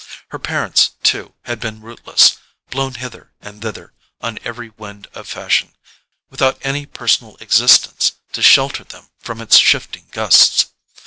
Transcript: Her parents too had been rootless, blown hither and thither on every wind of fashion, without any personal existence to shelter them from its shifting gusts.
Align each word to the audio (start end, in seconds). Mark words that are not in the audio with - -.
Her 0.29 0.39
parents 0.39 0.93
too 1.03 1.35
had 1.43 1.59
been 1.59 1.79
rootless, 1.79 2.37
blown 2.71 2.95
hither 2.95 3.33
and 3.39 3.61
thither 3.61 3.93
on 4.19 4.39
every 4.43 4.69
wind 4.71 5.05
of 5.13 5.27
fashion, 5.27 5.75
without 6.31 6.57
any 6.63 6.87
personal 6.87 7.37
existence 7.39 8.13
to 8.31 8.41
shelter 8.41 8.83
them 8.83 9.09
from 9.19 9.41
its 9.41 9.59
shifting 9.59 10.07
gusts. 10.09 10.69